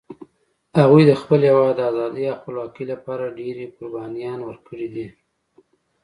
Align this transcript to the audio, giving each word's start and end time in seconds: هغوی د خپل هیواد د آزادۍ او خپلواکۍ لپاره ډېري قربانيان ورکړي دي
هغوی 0.79 1.03
د 1.07 1.11
خپل 1.21 1.39
هیواد 1.49 1.73
د 1.77 1.81
آزادۍ 1.91 2.23
او 2.29 2.35
خپلواکۍ 2.41 2.85
لپاره 2.93 3.33
ډېري 3.39 3.65
قربانيان 3.77 4.39
ورکړي 4.43 4.87
دي 4.95 5.07